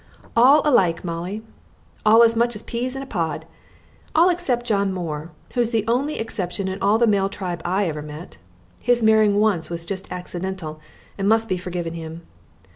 [0.35, 1.43] "All alike, Molly;
[2.03, 3.45] all as much alike as peas in a pod;
[4.15, 8.01] all except John Moore, who's the only exception in all the male tribe I ever
[8.01, 8.37] met!
[8.81, 10.79] His marrying once was just accidental
[11.19, 12.23] and must be forgiven him.